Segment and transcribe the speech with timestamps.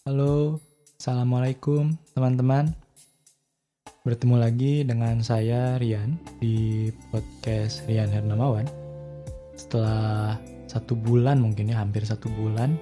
[0.00, 0.56] Halo,
[0.96, 2.72] Assalamualaikum teman-teman.
[4.00, 8.64] Bertemu lagi dengan saya Rian di podcast Rian Hernamawan.
[9.60, 10.40] Setelah
[10.72, 12.80] satu bulan mungkin ya, hampir satu bulan,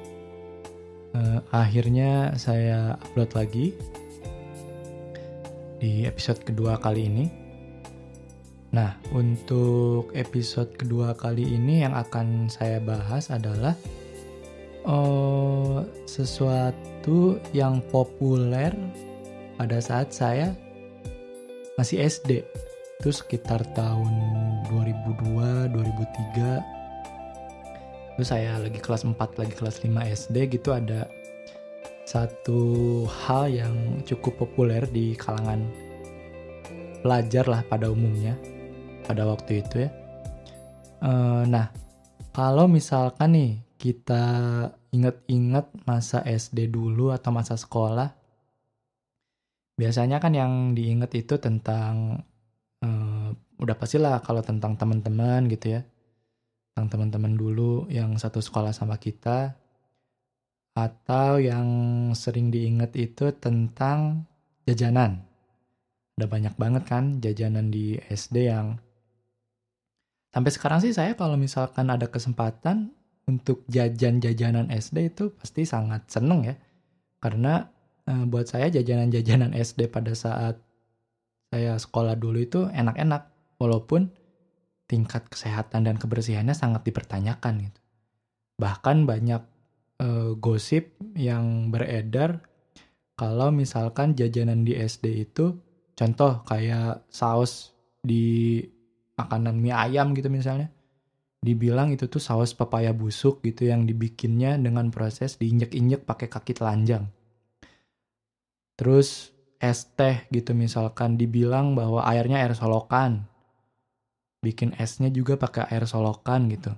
[1.19, 3.75] eh, akhirnya saya upload lagi
[5.83, 7.27] di episode kedua kali ini.
[8.71, 13.75] Nah, untuk episode kedua kali ini yang akan saya bahas adalah
[14.89, 18.73] oh, sesuatu yang populer
[19.61, 20.57] pada saat saya
[21.77, 22.43] masih SD.
[22.99, 24.11] Itu sekitar tahun
[24.73, 28.19] 2002, 2003.
[28.19, 31.07] Itu saya lagi kelas 4, lagi kelas 5 SD gitu ada
[32.09, 35.69] satu hal yang cukup populer di kalangan
[37.05, 38.33] pelajar lah pada umumnya
[39.05, 39.91] pada waktu itu ya.
[40.99, 41.71] Uh, nah,
[42.35, 44.25] kalau misalkan nih kita
[44.95, 48.15] inget-inget masa SD dulu atau masa sekolah,
[49.77, 52.25] biasanya kan yang diinget itu tentang
[52.83, 55.83] uh, udah pastilah kalau tentang teman-teman gitu ya,
[56.73, 59.59] tentang teman-teman dulu yang satu sekolah sama kita,
[60.79, 61.67] atau yang
[62.15, 64.25] sering diinget itu tentang
[64.69, 65.27] jajanan.
[66.19, 68.79] Ada banyak banget kan jajanan di SD yang
[70.35, 72.95] sampai sekarang sih saya kalau misalkan ada kesempatan
[73.29, 76.57] untuk jajan-jajanan SD itu pasti sangat seneng ya.
[77.21, 77.69] Karena
[78.09, 80.57] e, buat saya jajanan-jajanan SD pada saat
[81.53, 83.29] saya sekolah dulu itu enak-enak.
[83.61, 84.09] Walaupun
[84.89, 87.81] tingkat kesehatan dan kebersihannya sangat dipertanyakan gitu.
[88.57, 89.43] Bahkan banyak
[90.01, 90.09] e,
[90.41, 92.41] gosip yang beredar
[93.19, 95.59] kalau misalkan jajanan di SD itu
[95.99, 98.63] contoh kayak saus di
[99.19, 100.71] makanan mie ayam gitu misalnya
[101.39, 107.07] dibilang itu tuh saus pepaya busuk gitu yang dibikinnya dengan proses diinjek-injek pakai kaki telanjang.
[108.79, 113.27] Terus es teh gitu misalkan dibilang bahwa airnya air solokan.
[114.39, 116.71] Bikin esnya juga pakai air solokan gitu.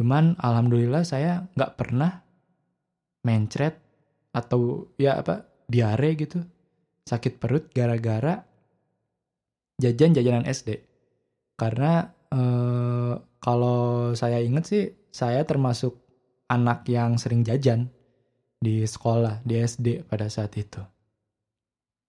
[0.00, 2.24] Cuman alhamdulillah saya nggak pernah
[3.22, 3.76] mencret
[4.32, 6.40] atau ya apa diare gitu
[7.04, 8.42] sakit perut gara-gara
[9.78, 10.80] jajan jajanan SD
[11.60, 13.12] karena eh,
[13.42, 16.00] kalau saya inget sih, saya termasuk
[16.48, 17.92] anak yang sering jajan
[18.62, 20.80] di sekolah, di SD pada saat itu.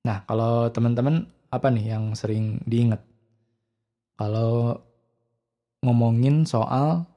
[0.03, 2.99] Nah, kalau teman-teman apa nih yang sering diinget?
[4.19, 4.77] Kalau
[5.81, 7.07] ngomongin soal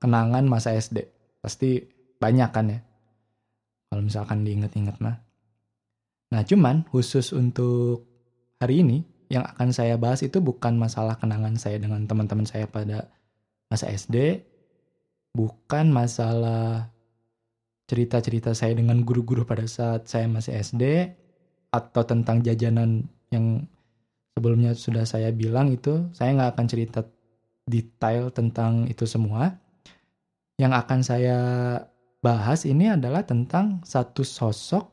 [0.00, 1.04] kenangan masa SD,
[1.42, 1.84] pasti
[2.16, 2.80] banyak kan ya?
[3.92, 5.20] Kalau misalkan diinget-inget mah.
[6.32, 8.02] Nah, cuman khusus untuk
[8.58, 13.10] hari ini, yang akan saya bahas itu bukan masalah kenangan saya dengan teman-teman saya pada
[13.66, 14.46] masa SD
[15.36, 16.88] bukan masalah
[17.86, 21.12] cerita-cerita saya dengan guru-guru pada saat saya masih SD
[21.70, 23.68] atau tentang jajanan yang
[24.32, 27.00] sebelumnya sudah saya bilang itu saya nggak akan cerita
[27.68, 29.60] detail tentang itu semua.
[30.56, 31.38] Yang akan saya
[32.24, 34.88] bahas ini adalah tentang satu sosok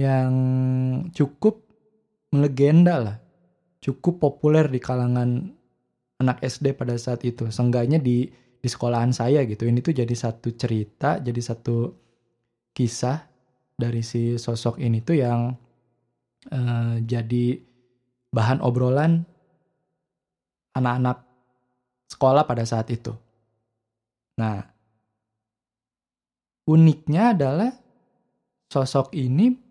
[0.00, 0.32] yang
[1.12, 1.67] cukup
[2.34, 3.16] melegenda lah
[3.78, 5.54] cukup populer di kalangan
[6.18, 7.48] anak SD pada saat itu.
[7.48, 8.26] Seenggaknya di
[8.58, 9.64] di sekolahan saya gitu.
[9.70, 11.94] Ini tuh jadi satu cerita, jadi satu
[12.74, 13.22] kisah
[13.78, 15.54] dari si sosok ini tuh yang
[16.50, 17.62] uh, jadi
[18.34, 19.22] bahan obrolan
[20.74, 21.22] anak-anak
[22.10, 23.14] sekolah pada saat itu.
[24.38, 24.62] Nah,
[26.66, 27.70] uniknya adalah
[28.68, 29.67] sosok ini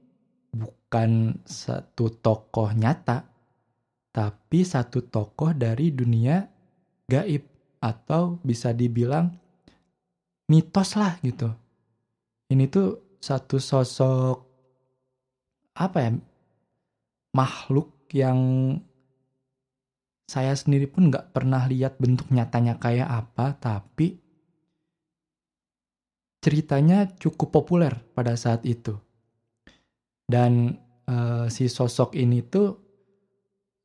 [0.51, 3.27] bukan satu tokoh nyata,
[4.11, 6.45] tapi satu tokoh dari dunia
[7.07, 7.43] gaib
[7.79, 9.31] atau bisa dibilang
[10.49, 11.51] mitos lah gitu.
[12.47, 14.37] Ini tuh satu sosok
[15.77, 16.11] apa ya
[17.35, 18.39] makhluk yang
[20.27, 24.19] saya sendiri pun nggak pernah lihat bentuk nyatanya kayak apa, tapi
[26.43, 28.99] ceritanya cukup populer pada saat itu.
[30.27, 30.75] Dan
[31.07, 32.75] uh, si sosok ini tuh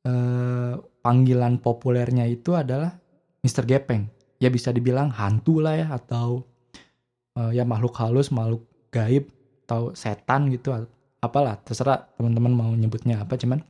[0.03, 2.91] eh, panggilan populernya itu adalah
[3.43, 3.63] Mr.
[3.63, 4.07] Gepeng.
[4.39, 6.43] Ya bisa dibilang hantu lah ya atau
[7.39, 9.31] eh, ya makhluk halus, makhluk gaib
[9.63, 10.75] atau setan gitu
[11.23, 13.63] apalah terserah teman-teman mau nyebutnya apa cuman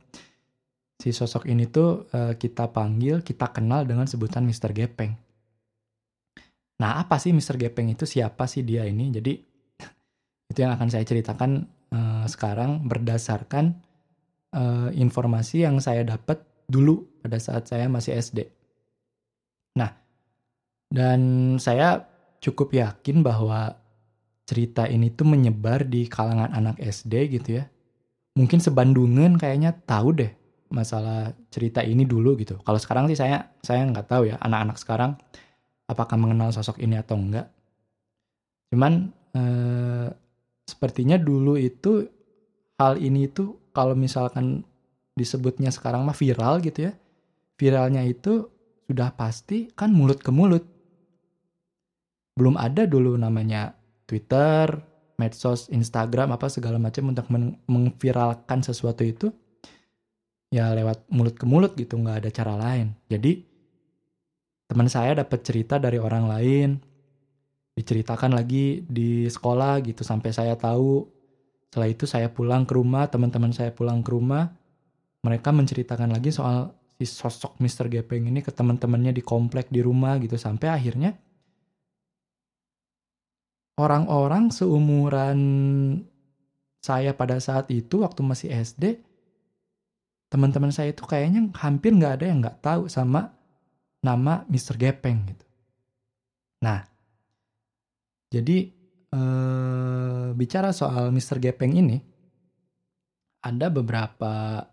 [0.98, 4.74] si sosok ini tuh eh, kita panggil, kita kenal dengan sebutan Mr.
[4.74, 5.14] Gepeng.
[6.74, 7.54] Nah, apa sih Mr.
[7.54, 8.02] Gepeng itu?
[8.02, 9.14] Siapa sih dia ini?
[9.14, 9.32] Jadi
[10.50, 11.62] itu yang akan saya ceritakan
[12.24, 13.84] uh, sekarang berdasarkan
[14.56, 18.48] uh, informasi yang saya dapat dulu pada saat saya masih SD.
[19.76, 19.92] Nah,
[20.88, 21.20] dan
[21.60, 22.08] saya
[22.40, 23.76] cukup yakin bahwa
[24.44, 27.64] cerita ini tuh menyebar di kalangan anak SD gitu ya.
[28.36, 30.32] Mungkin sebandungan kayaknya tahu deh
[30.72, 32.58] masalah cerita ini dulu gitu.
[32.60, 35.12] Kalau sekarang sih saya saya nggak tahu ya anak-anak sekarang
[35.86, 37.46] apakah mengenal sosok ini atau enggak.
[38.74, 40.08] Cuman eh,
[40.66, 42.08] sepertinya dulu itu
[42.78, 44.66] hal ini itu kalau misalkan
[45.14, 46.92] disebutnya sekarang mah viral gitu ya.
[47.54, 48.50] Viralnya itu
[48.90, 50.66] sudah pasti kan mulut ke mulut.
[52.34, 54.74] Belum ada dulu namanya Twitter,
[55.16, 59.30] medsos, Instagram apa segala macam untuk meng mengviralkan sesuatu itu
[60.50, 62.90] ya lewat mulut ke mulut gitu nggak ada cara lain.
[63.06, 63.42] Jadi
[64.66, 66.68] teman saya dapat cerita dari orang lain
[67.74, 71.13] diceritakan lagi di sekolah gitu sampai saya tahu
[71.74, 74.46] setelah itu saya pulang ke rumah teman-teman saya pulang ke rumah
[75.26, 77.90] mereka menceritakan lagi soal si sosok Mr.
[77.90, 81.18] Gepeng ini ke teman-temannya di komplek di rumah gitu sampai akhirnya
[83.74, 85.40] orang-orang seumuran
[86.78, 89.02] saya pada saat itu waktu masih SD
[90.30, 93.34] teman-teman saya itu kayaknya hampir nggak ada yang nggak tahu sama
[93.98, 94.78] nama Mr.
[94.78, 95.46] Gepeng gitu.
[96.62, 96.86] Nah,
[98.30, 98.70] jadi
[99.10, 99.93] eh,
[100.34, 101.38] bicara soal Mr.
[101.38, 102.02] Gepeng ini,
[103.44, 104.64] ada beberapa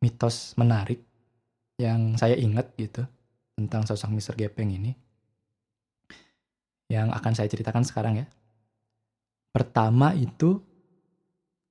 [0.00, 1.00] mitos menarik
[1.80, 3.02] yang saya ingat gitu
[3.56, 4.34] tentang sosok Mr.
[4.36, 4.92] Gepeng ini
[6.92, 8.26] yang akan saya ceritakan sekarang ya.
[9.50, 10.60] Pertama itu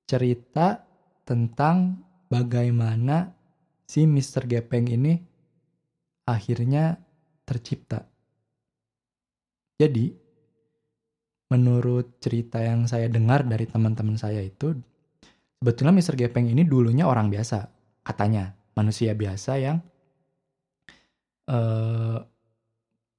[0.04, 0.84] cerita
[1.24, 3.32] tentang bagaimana
[3.84, 4.48] si Mr.
[4.48, 5.14] Gepeng ini
[6.24, 6.96] akhirnya
[7.44, 8.08] tercipta.
[9.76, 10.16] Jadi,
[11.52, 14.72] menurut cerita yang saya dengar dari teman-teman saya itu,
[15.60, 16.14] sebetulnya Mr.
[16.16, 17.68] Gepeng ini dulunya orang biasa,
[18.04, 19.76] katanya manusia biasa yang
[21.48, 22.18] uh,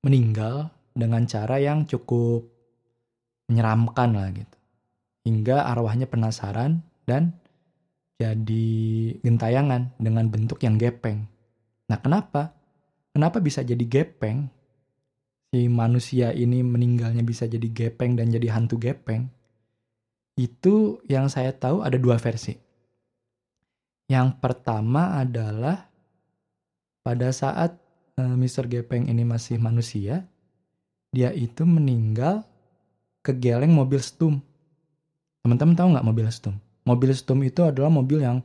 [0.06, 2.46] meninggal dengan cara yang cukup
[3.50, 4.58] menyeramkan lah gitu.
[5.26, 7.34] Hingga arwahnya penasaran dan
[8.16, 8.68] jadi
[9.20, 11.28] gentayangan dengan bentuk yang gepeng.
[11.92, 12.56] Nah kenapa?
[13.12, 14.48] Kenapa bisa jadi gepeng?
[15.56, 19.32] Si manusia ini meninggalnya bisa jadi gepeng dan jadi hantu gepeng.
[20.36, 22.60] Itu yang saya tahu ada dua versi.
[24.12, 25.88] Yang pertama adalah
[27.08, 27.72] pada saat
[28.20, 28.68] eh, Mr.
[28.68, 30.28] Gepeng ini masih manusia,
[31.16, 32.44] dia itu meninggal
[33.24, 34.44] kegeleng mobil stum.
[35.40, 36.60] Teman-teman tahu nggak mobil stum?
[36.84, 38.44] Mobil stum itu adalah mobil yang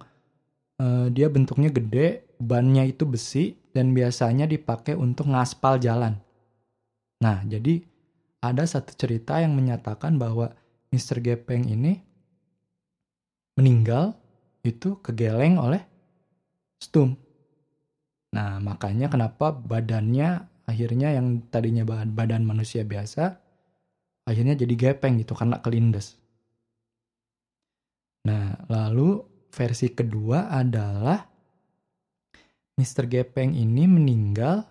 [0.78, 6.14] uh, dia bentuknya gede, bannya itu besi, dan biasanya dipakai untuk ngaspal jalan.
[7.20, 7.84] Nah, jadi
[8.40, 10.56] ada satu cerita yang menyatakan bahwa
[10.90, 11.20] Mr.
[11.20, 12.00] Gepeng ini
[13.60, 14.16] meninggal
[14.64, 15.84] itu kegeleng oleh
[16.80, 17.12] stum.
[18.32, 23.36] Nah, makanya kenapa badannya akhirnya yang tadinya badan, manusia biasa
[24.24, 26.14] akhirnya jadi gepeng gitu karena kelindes.
[28.24, 29.20] Nah, lalu
[29.50, 31.18] versi kedua adalah
[32.78, 33.10] Mr.
[33.10, 34.64] Gepeng ini meninggal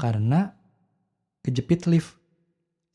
[0.00, 0.55] karena
[1.46, 2.18] kejepit lift.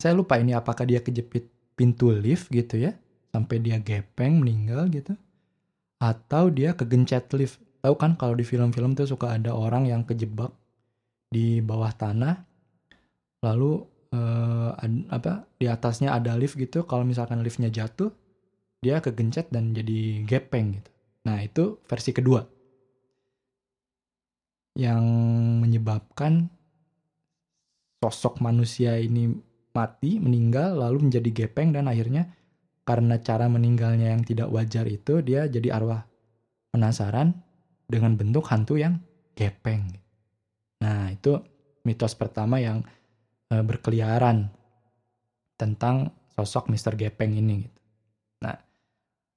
[0.03, 1.47] Saya lupa ini apakah dia kejepit
[1.79, 2.91] pintu lift gitu ya,
[3.31, 5.15] sampai dia gepeng meninggal gitu.
[6.03, 7.63] Atau dia kegencet lift.
[7.79, 10.51] Tahu kan kalau di film-film tuh suka ada orang yang kejebak
[11.31, 12.43] di bawah tanah
[13.41, 13.81] lalu
[14.13, 18.11] uh, ad, apa di atasnya ada lift gitu kalau misalkan liftnya jatuh
[18.83, 20.91] dia kegencet dan jadi gepeng gitu
[21.25, 22.43] nah itu versi kedua
[24.75, 25.03] yang
[25.63, 26.51] menyebabkan
[28.01, 29.29] sosok manusia ini
[29.71, 32.27] mati meninggal lalu menjadi gepeng dan akhirnya
[32.83, 36.03] karena cara meninggalnya yang tidak wajar itu dia jadi arwah
[36.73, 37.37] penasaran
[37.85, 38.99] dengan bentuk hantu yang
[39.37, 40.01] gepeng
[40.81, 41.37] Nah, itu
[41.85, 42.81] mitos pertama yang
[43.53, 44.49] e, berkeliaran
[45.55, 46.97] tentang sosok Mr.
[46.97, 47.79] Gepeng ini gitu.
[48.41, 48.57] Nah,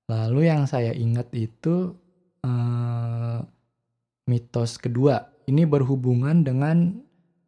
[0.08, 1.92] lalu yang saya ingat itu
[2.40, 2.52] e,
[4.24, 5.28] mitos kedua.
[5.44, 7.04] Ini berhubungan dengan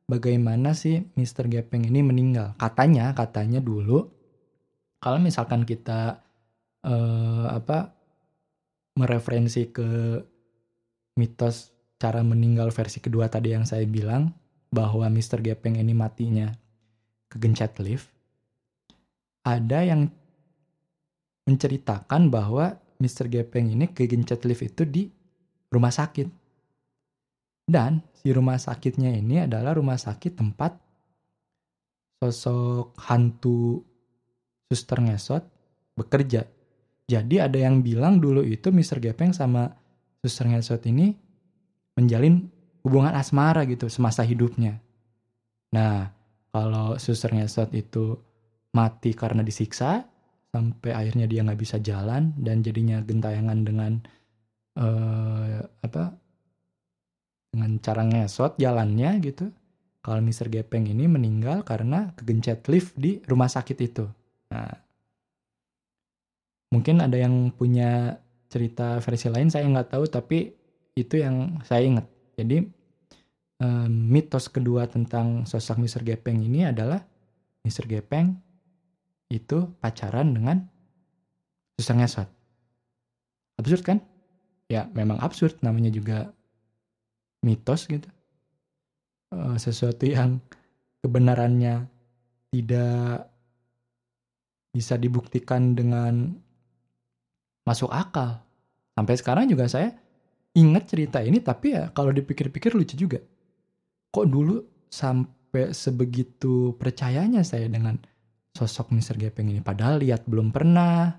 [0.07, 1.51] bagaimana sih Mr.
[1.51, 2.55] Gepeng ini meninggal.
[2.59, 4.07] Katanya, katanya dulu
[5.03, 6.23] kalau misalkan kita
[6.83, 6.95] e,
[7.51, 7.95] apa
[8.97, 10.19] mereferensi ke
[11.21, 14.33] mitos cara meninggal versi kedua tadi yang saya bilang
[14.73, 15.41] bahwa Mr.
[15.45, 16.53] Gepeng ini matinya
[17.31, 18.09] kegencet lift,
[19.47, 20.11] ada yang
[21.47, 23.31] menceritakan bahwa Mr.
[23.31, 25.03] Gepeng ini kegencet lift itu di
[25.71, 26.46] rumah sakit.
[27.67, 30.79] Dan si rumah sakitnya ini adalah rumah sakit tempat
[32.23, 33.83] sosok hantu
[34.71, 35.43] suster ngesot
[35.99, 36.47] bekerja.
[37.07, 39.03] Jadi ada yang bilang dulu itu Mr.
[39.03, 39.71] Gepeng sama
[40.23, 41.15] suster ngesot ini
[41.99, 42.47] menjalin
[42.87, 44.79] hubungan asmara gitu semasa hidupnya.
[45.75, 46.11] Nah,
[46.55, 48.15] kalau suster ngesot itu
[48.75, 50.07] mati karena disiksa
[50.55, 53.93] sampai akhirnya dia nggak bisa jalan dan jadinya gentayangan dengan
[54.79, 56.26] uh, apa
[57.57, 59.49] dengan cara ngesot jalannya gitu.
[60.05, 60.53] Kalau Mr.
[60.53, 64.05] Gepeng ini meninggal karena kegencet lift di rumah sakit itu.
[64.53, 64.71] Nah,
[66.71, 70.53] mungkin ada yang punya cerita versi lain saya nggak tahu tapi
[70.95, 72.07] itu yang saya ingat.
[72.37, 72.69] Jadi
[73.89, 76.05] mitos kedua tentang sosok Mr.
[76.05, 77.01] Gepeng ini adalah
[77.65, 77.89] Mr.
[77.89, 78.37] Gepeng
[79.33, 80.61] itu pacaran dengan
[81.81, 82.29] susah ngesot.
[83.57, 83.99] Absurd kan?
[84.69, 86.36] Ya memang absurd namanya juga
[87.47, 88.11] mitos gitu.
[89.31, 90.43] Uh, sesuatu yang
[91.07, 91.87] kebenarannya
[92.51, 93.31] tidak
[94.75, 96.35] bisa dibuktikan dengan
[97.63, 98.43] masuk akal.
[98.99, 99.95] Sampai sekarang juga saya
[100.57, 103.23] ingat cerita ini tapi ya kalau dipikir-pikir lucu juga.
[104.11, 104.57] Kok dulu
[104.91, 108.01] sampai sebegitu percayanya saya dengan
[108.57, 109.21] sosok Mr.
[109.21, 109.61] Gepeng ini.
[109.61, 111.13] Padahal lihat belum pernah.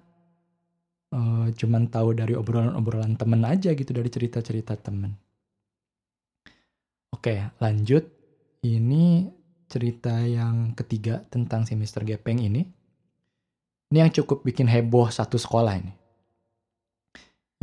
[1.08, 5.16] Uh, cuman tahu dari obrolan-obrolan temen aja gitu dari cerita-cerita temen.
[7.14, 8.08] Oke lanjut.
[8.66, 9.32] Ini
[9.68, 12.04] cerita yang ketiga tentang si Mr.
[12.08, 12.66] Gepeng ini.
[13.88, 15.94] Ini yang cukup bikin heboh satu sekolah ini.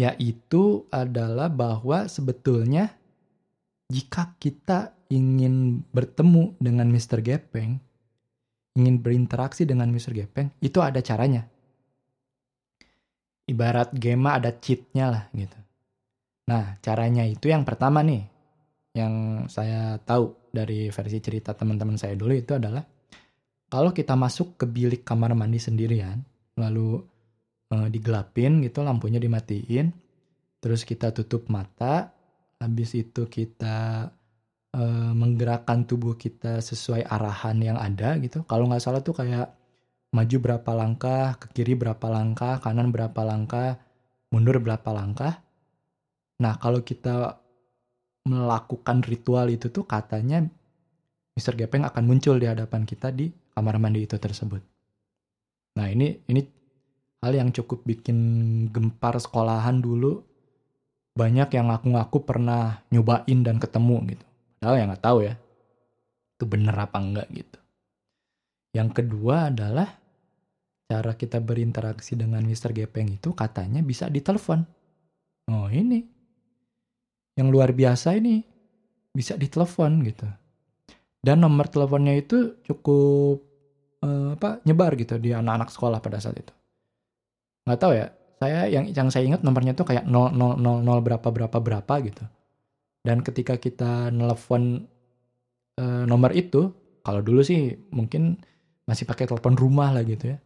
[0.01, 2.97] Yaitu adalah bahwa sebetulnya
[3.93, 7.21] jika kita ingin bertemu dengan Mr.
[7.21, 7.79] Gepeng,
[8.75, 10.17] ingin berinteraksi dengan Mr.
[10.17, 11.47] Gepeng, itu ada caranya.
[13.45, 15.59] Ibarat game ada cheatnya lah gitu.
[16.49, 18.34] Nah, caranya itu yang pertama nih,
[18.95, 22.87] yang saya tahu dari versi cerita teman-teman saya dulu itu adalah
[23.67, 26.23] kalau kita masuk ke bilik kamar mandi sendirian,
[26.55, 27.03] lalu
[27.67, 29.91] e, digelapin gitu, lampunya dimatiin,
[30.63, 32.15] terus kita tutup mata,
[32.63, 34.09] habis itu kita
[34.75, 38.43] uh, menggerakkan tubuh kita sesuai arahan yang ada gitu.
[38.49, 39.55] Kalau nggak salah tuh kayak
[40.15, 43.79] maju berapa langkah, ke kiri berapa langkah, kanan berapa langkah,
[44.33, 45.43] mundur berapa langkah.
[46.43, 47.44] Nah kalau kita
[48.25, 50.45] melakukan ritual itu tuh katanya
[51.37, 51.59] Mr.
[51.59, 54.63] Gepeng akan muncul di hadapan kita di kamar mandi itu tersebut.
[55.75, 56.41] Nah ini ini
[57.21, 58.19] hal yang cukup bikin
[58.71, 60.23] gempar sekolahan dulu.
[61.15, 64.27] Banyak yang ngaku-ngaku pernah nyobain dan ketemu gitu.
[64.59, 65.35] Padahal yang nggak tahu ya.
[66.35, 67.59] Itu bener apa enggak gitu.
[68.75, 69.87] Yang kedua adalah
[70.91, 72.75] cara kita berinteraksi dengan Mr.
[72.75, 74.67] Gepeng itu katanya bisa ditelepon.
[75.51, 76.14] Oh ini.
[77.35, 78.43] Yang luar biasa ini
[79.15, 80.27] bisa ditelepon gitu.
[81.25, 83.41] Dan nomor teleponnya itu cukup
[84.05, 86.55] eh, apa nyebar gitu di anak-anak sekolah pada saat itu.
[87.65, 88.07] Nggak tahu ya.
[88.35, 90.61] Saya yang yang saya ingat nomornya tuh kayak 000
[91.01, 92.25] berapa berapa berapa gitu.
[93.05, 94.85] Dan ketika kita nelpon
[95.77, 96.73] e, nomor itu,
[97.05, 98.41] kalau dulu sih mungkin
[98.85, 100.39] masih pakai telepon rumah lah gitu ya.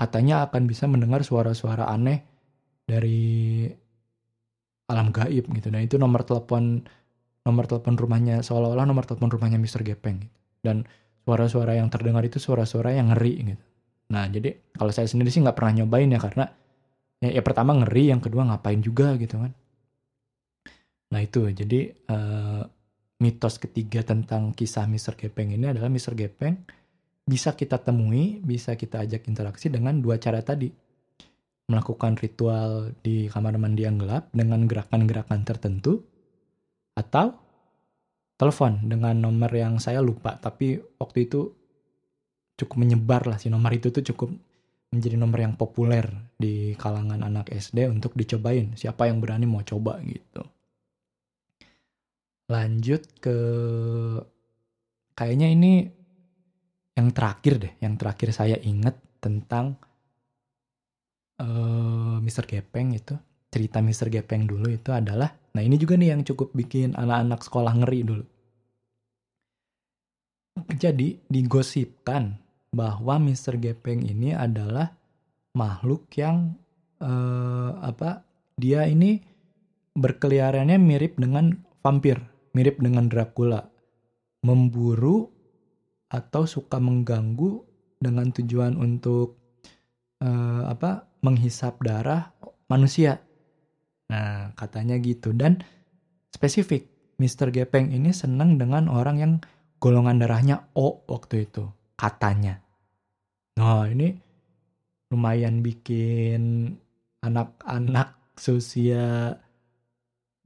[0.00, 2.24] Katanya akan bisa mendengar suara-suara aneh
[2.88, 3.68] dari
[4.92, 5.72] alam gaib gitu.
[5.72, 6.84] Dan itu nomor telepon
[7.42, 9.82] nomor telepon rumahnya seolah-olah nomor telepon rumahnya Mr.
[9.82, 10.36] Gepeng gitu.
[10.62, 10.84] Dan
[11.24, 13.64] suara-suara yang terdengar itu suara-suara yang ngeri gitu.
[14.12, 16.44] Nah jadi kalau saya sendiri sih nggak pernah nyobain ya karena
[17.24, 19.52] ya, ya pertama ngeri, yang kedua ngapain juga gitu kan.
[21.12, 21.80] Nah itu jadi
[22.12, 22.62] uh,
[23.22, 25.14] mitos ketiga tentang kisah Mr.
[25.14, 26.18] Gepeng ini adalah Mr.
[26.18, 26.58] Gepeng
[27.22, 30.81] bisa kita temui, bisa kita ajak interaksi dengan dua cara tadi.
[31.72, 36.04] Melakukan ritual di kamar mandi yang gelap dengan gerakan-gerakan tertentu
[36.92, 37.32] atau
[38.36, 41.56] telepon dengan nomor yang saya lupa tapi waktu itu
[42.60, 44.28] cukup menyebar lah si nomor itu tuh cukup
[44.92, 46.04] menjadi nomor yang populer
[46.36, 50.44] di kalangan anak SD untuk dicobain siapa yang berani mau coba gitu.
[52.52, 53.38] Lanjut ke
[55.16, 55.88] kayaknya ini
[56.92, 59.80] yang terakhir deh, yang terakhir saya ingat tentang
[61.38, 62.44] uh, eh, Mr.
[62.44, 63.14] Gepeng itu
[63.52, 64.08] cerita Mr.
[64.08, 68.24] Gepeng dulu itu adalah, nah ini juga nih yang cukup bikin anak-anak sekolah ngeri dulu.
[70.76, 72.36] Jadi digosipkan
[72.72, 73.60] bahwa Mr.
[73.60, 74.92] Gepeng ini adalah
[75.52, 76.56] makhluk yang
[77.00, 78.24] uh, apa
[78.56, 79.20] dia ini
[79.92, 81.52] berkeliarannya mirip dengan
[81.84, 83.68] vampir mirip dengan Dracula,
[84.44, 85.28] memburu
[86.12, 87.64] atau suka mengganggu
[87.96, 89.40] dengan tujuan untuk
[90.20, 92.34] uh, apa menghisap darah
[92.66, 93.22] manusia.
[94.12, 95.64] Nah, katanya gitu dan
[96.28, 97.54] spesifik Mr.
[97.54, 99.32] Gepeng ini senang dengan orang yang
[99.78, 102.60] golongan darahnya O waktu itu, katanya.
[103.56, 104.12] Nah, ini
[105.08, 106.74] lumayan bikin
[107.22, 109.36] anak-anak seusia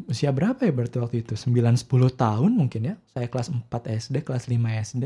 [0.05, 1.35] usia berapa ya berarti waktu itu?
[1.35, 2.95] 9-10 tahun mungkin ya.
[3.09, 5.05] Saya kelas 4 SD, kelas 5 SD.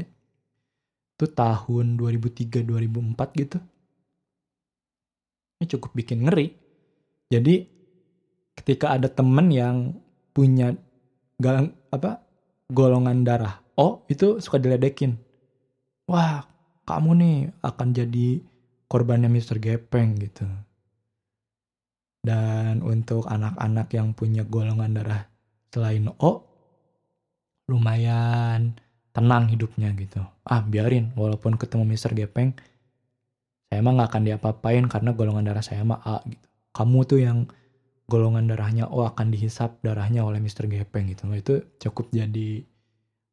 [1.21, 3.61] itu tahun 2003-2004 gitu.
[5.61, 6.49] Ini cukup bikin ngeri.
[7.29, 7.69] Jadi
[8.57, 9.93] ketika ada temen yang
[10.33, 10.73] punya
[11.37, 12.25] galang apa
[12.73, 15.21] golongan darah O itu suka diledekin.
[16.09, 16.49] Wah,
[16.89, 18.41] kamu nih akan jadi
[18.89, 19.61] korbannya Mr.
[19.61, 20.49] Gepeng gitu.
[22.21, 25.25] Dan untuk anak-anak yang punya golongan darah
[25.73, 26.45] selain O,
[27.73, 28.77] lumayan
[29.17, 30.21] tenang hidupnya gitu.
[30.45, 32.13] Ah biarin, walaupun ketemu Mr.
[32.13, 32.53] Gepeng,
[33.71, 36.47] saya emang gak akan diapa-apain karena golongan darah saya mah A gitu.
[36.75, 37.47] Kamu tuh yang
[38.11, 40.67] golongan darahnya O akan dihisap darahnya oleh Mr.
[40.67, 41.31] Gepeng gitu.
[41.31, 42.67] Nah, itu cukup jadi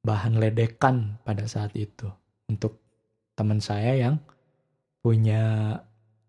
[0.05, 2.05] bahan ledekan pada saat itu
[2.45, 2.77] untuk
[3.33, 4.21] teman saya yang
[5.01, 5.73] punya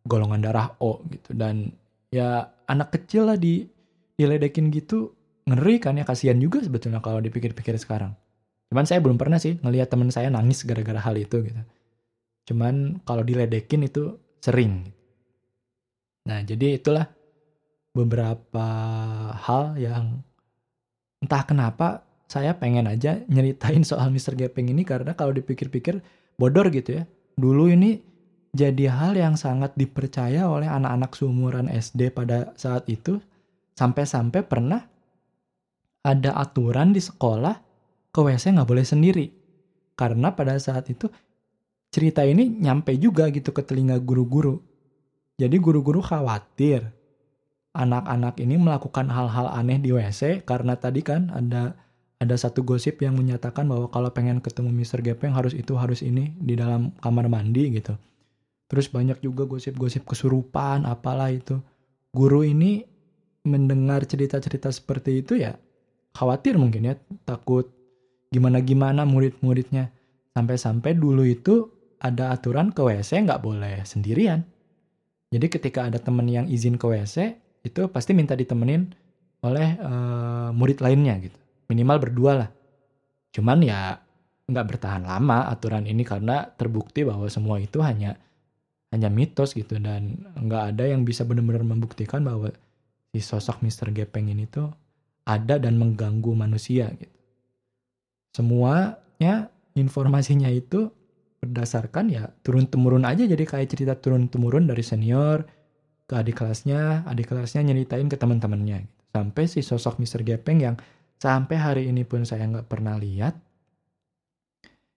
[0.08, 1.76] golongan darah O gitu dan
[2.08, 3.68] ya anak kecil lah di
[4.16, 5.12] diledekin gitu
[5.44, 8.16] ngeri kan ya kasihan juga sebetulnya kalau dipikir-pikir sekarang.
[8.72, 11.60] Cuman saya belum pernah sih ngelihat teman saya nangis gara-gara hal itu gitu.
[12.48, 14.88] Cuman kalau diledekin itu sering.
[16.24, 17.04] Nah jadi itulah
[17.92, 18.68] beberapa
[19.36, 20.24] hal yang
[21.20, 24.32] entah kenapa saya pengen aja nyeritain soal Mr.
[24.32, 26.00] Gepeng ini karena kalau dipikir-pikir
[26.40, 27.04] bodor gitu ya.
[27.36, 28.00] Dulu ini
[28.56, 33.20] jadi hal yang sangat dipercaya oleh anak-anak seumuran SD pada saat itu
[33.76, 34.88] sampai-sampai pernah
[36.00, 37.60] ada aturan di sekolah
[38.08, 39.26] ke WC nggak boleh sendiri
[39.94, 41.12] karena pada saat itu
[41.88, 44.61] cerita ini nyampe juga gitu ke telinga guru-guru
[45.38, 46.90] jadi guru-guru khawatir
[47.76, 51.78] anak-anak ini melakukan hal-hal aneh di WC karena tadi kan ada
[52.18, 55.07] ada satu gosip yang menyatakan bahwa kalau pengen ketemu Mr.
[55.07, 57.95] Gepeng harus itu harus ini di dalam kamar mandi gitu.
[58.66, 61.62] Terus banyak juga gosip-gosip kesurupan, apalah itu.
[62.11, 62.83] Guru ini
[63.47, 65.54] mendengar cerita-cerita seperti itu ya
[66.18, 67.71] khawatir mungkin ya, takut
[68.35, 69.95] gimana-gimana murid-muridnya.
[70.35, 74.46] Sampai-sampai dulu itu ada aturan ke WC nggak boleh sendirian.
[75.28, 77.36] Jadi ketika ada temen yang izin ke WC,
[77.66, 78.88] itu pasti minta ditemenin
[79.44, 81.37] oleh uh, murid lainnya gitu.
[81.68, 82.50] Minimal berdua lah.
[83.34, 84.00] Cuman ya
[84.48, 88.16] nggak bertahan lama aturan ini karena terbukti bahwa semua itu hanya
[88.88, 92.48] hanya mitos gitu dan nggak ada yang bisa benar-benar membuktikan bahwa
[93.12, 93.92] si sosok Mr.
[93.92, 94.72] Gepeng ini tuh
[95.28, 97.12] ada dan mengganggu manusia gitu.
[98.32, 100.88] Semuanya informasinya itu
[101.38, 105.46] berdasarkan ya turun temurun aja jadi kayak cerita turun temurun dari senior
[106.09, 108.88] ke adik kelasnya, adik kelasnya nyeritain ke teman-temannya.
[108.88, 108.94] Gitu.
[109.12, 110.24] Sampai si sosok Mr.
[110.24, 110.77] Gepeng yang
[111.20, 113.37] sampai hari ini pun saya nggak pernah lihat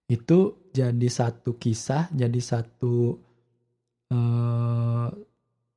[0.07, 3.15] itu jadi satu kisah, jadi satu
[4.11, 5.07] uh,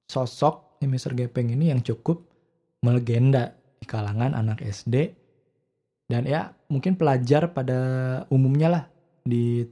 [0.07, 1.15] sosok Mr.
[1.19, 2.23] Gepeng ini yang cukup
[2.83, 4.95] melegenda di kalangan anak SD
[6.05, 7.81] dan ya mungkin pelajar pada
[8.29, 8.85] umumnya lah
[9.25, 9.65] di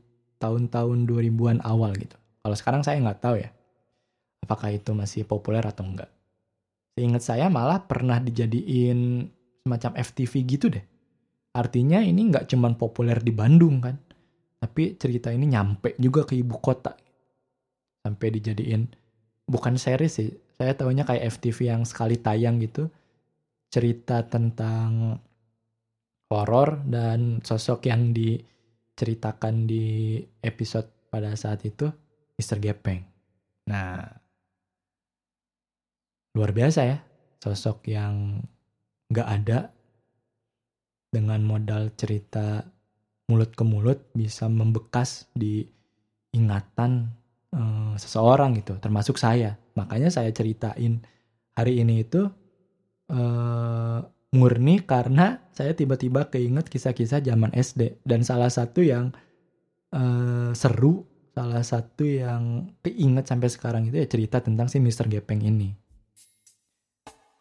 [0.43, 2.19] tahun-tahun 2000-an awal gitu.
[2.43, 3.55] Kalau sekarang saya nggak tahu ya
[4.43, 6.11] apakah itu masih populer atau enggak.
[6.99, 9.31] Seingat saya malah pernah dijadiin
[9.63, 10.85] semacam FTV gitu deh.
[11.55, 13.95] Artinya ini nggak cuman populer di Bandung kan,
[14.59, 16.95] tapi cerita ini nyampe juga ke ibu kota
[18.03, 18.83] sampai dijadiin
[19.47, 22.91] bukan series sih saya tahunya kayak FTV yang sekali tayang gitu
[23.71, 25.19] cerita tentang
[26.31, 28.15] horor dan sosok yang
[28.93, 31.89] diceritakan di episode pada saat itu
[32.37, 32.61] Mr.
[32.61, 33.01] Gepeng.
[33.73, 34.05] Nah,
[36.37, 36.99] luar biasa ya
[37.41, 38.45] sosok yang
[39.13, 39.59] nggak ada
[41.13, 42.65] dengan modal cerita
[43.29, 45.65] mulut ke mulut bisa membekas di
[46.33, 47.13] ingatan
[47.53, 49.57] uh, seseorang gitu, termasuk saya.
[49.77, 51.05] Makanya saya ceritain
[51.57, 52.29] hari ini itu
[53.13, 54.01] uh,
[54.33, 59.13] murni karena saya tiba-tiba keinget kisah-kisah zaman SD dan salah satu yang
[59.93, 61.05] uh, seru,
[61.37, 65.13] salah satu yang keinget sampai sekarang itu ya cerita tentang si Mr.
[65.13, 65.77] Gepeng ini.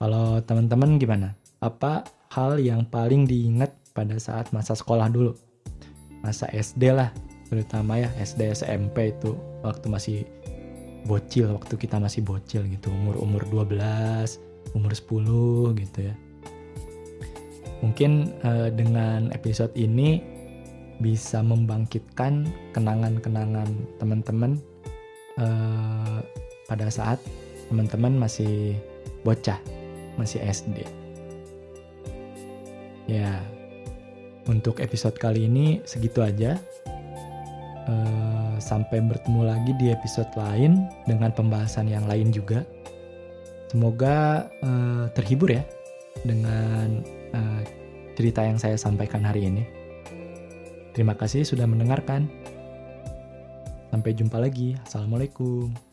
[0.03, 1.39] Kalau teman-teman gimana?
[1.63, 2.03] Apa
[2.35, 5.31] hal yang paling diingat pada saat masa sekolah dulu?
[6.25, 7.13] Masa SD lah,
[7.47, 10.19] terutama ya SD SMP itu waktu masih
[11.05, 16.13] bocil waktu kita masih bocil gitu umur umur 12 umur 10 gitu ya
[17.81, 20.21] mungkin uh, dengan episode ini
[21.01, 22.45] bisa membangkitkan
[22.77, 24.61] kenangan-kenangan teman-teman
[25.41, 26.21] uh,
[26.69, 27.17] pada saat
[27.73, 28.77] teman-teman masih
[29.25, 29.57] bocah
[30.15, 30.85] masih SD
[33.09, 33.41] ya
[34.45, 36.61] untuk episode kali ini segitu aja
[37.81, 42.61] Uh, sampai bertemu lagi di episode lain dengan pembahasan yang lain juga.
[43.73, 45.65] Semoga uh, terhibur ya
[46.21, 47.01] dengan
[47.35, 47.61] uh,
[48.15, 49.63] cerita yang saya sampaikan hari ini.
[50.91, 52.27] Terima kasih sudah mendengarkan.
[53.91, 54.75] Sampai jumpa lagi.
[54.87, 55.90] Assalamualaikum.